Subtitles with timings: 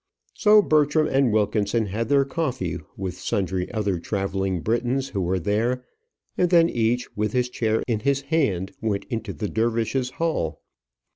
[0.33, 5.85] So Bertram and Wilkinson had their coffee with sundry other travelling Britons who were there;
[6.35, 10.63] and then each, with his chair in his hand went into the dervishes' hall.